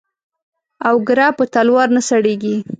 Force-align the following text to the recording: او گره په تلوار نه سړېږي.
او 0.87 0.95
گره 1.07 1.27
په 1.37 1.43
تلوار 1.53 1.87
نه 1.95 2.01
سړېږي. 2.09 2.55